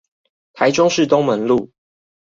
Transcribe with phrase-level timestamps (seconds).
[0.53, 1.69] 台中市東門路